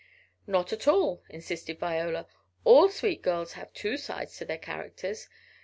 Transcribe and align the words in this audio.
"Not 0.47 0.73
at 0.73 0.87
all," 0.87 1.21
insisted 1.29 1.77
Viola, 1.77 2.25
"all 2.63 2.89
sweet 2.89 3.21
girls 3.21 3.53
have 3.53 3.71
two 3.71 3.97
sides 3.97 4.35
to 4.37 4.45
their 4.45 4.57
characters. 4.57 5.29